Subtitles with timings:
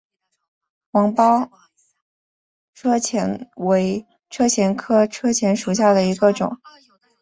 [0.89, 1.47] 芒苞
[2.73, 6.57] 车前为车前科车前属下的一个种。